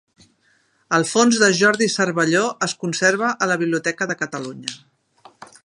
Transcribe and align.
El 0.97 1.03
fons 1.09 1.37
de 1.43 1.49
Jordi 1.59 1.89
Cervelló 1.97 2.41
es 2.69 2.75
conserva 2.85 3.29
a 3.47 3.51
la 3.53 3.59
Biblioteca 3.65 4.09
de 4.13 4.17
Catalunya. 4.23 4.77